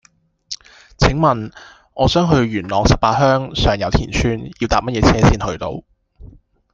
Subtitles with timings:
[0.97, 1.53] 請問
[1.93, 5.83] 我想去元朗十八鄉上攸田村要搭乜嘢車先去到